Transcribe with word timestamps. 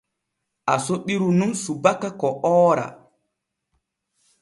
Aso 0.73 0.93
ɓiru 1.05 1.27
nun 1.37 1.51
subaka 1.63 2.09
ko 2.19 2.27
oora. 2.51 2.85